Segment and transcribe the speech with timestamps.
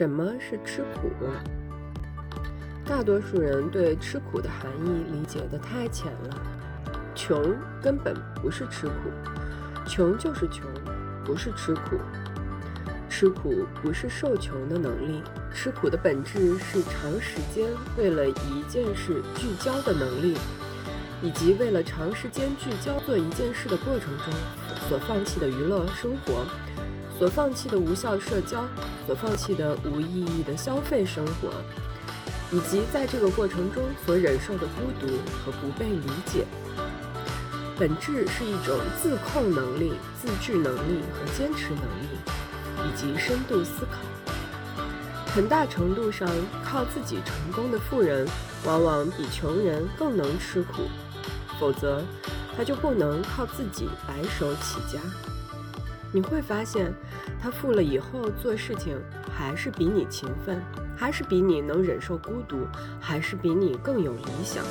[0.00, 1.10] 什么是吃苦？
[2.86, 6.42] 大多数人对吃苦的含义理解的太浅了。
[7.14, 8.94] 穷根本不是吃苦，
[9.86, 10.64] 穷就是穷，
[11.22, 11.98] 不是吃苦。
[13.10, 15.22] 吃苦不是受穷的能力，
[15.52, 20.34] 吃苦的本质是长时间为了一件事聚焦的能力，
[21.20, 24.32] 以及为了长时间聚焦做一件事的过程中
[24.88, 26.46] 所放弃的娱乐生活。
[27.20, 28.64] 所放弃的无效社交，
[29.06, 31.50] 所放弃的无意义的消费生活，
[32.50, 35.06] 以及在这个过程中所忍受的孤独
[35.44, 36.46] 和不被理解，
[37.78, 42.08] 本质是一种自控能力、自制能力和坚持能力，
[42.88, 43.98] 以及深度思考。
[45.34, 46.26] 很大程度上，
[46.64, 48.26] 靠自己成功的富人，
[48.64, 50.84] 往往比穷人更能吃苦，
[51.60, 52.02] 否则
[52.56, 54.98] 他就不能靠自己白手起家。
[56.12, 56.92] 你会发现，
[57.40, 59.00] 他富了以后做事情
[59.32, 60.60] 还是比你勤奋，
[60.96, 62.66] 还是比你能忍受孤独，
[63.00, 64.64] 还是比你更有理想。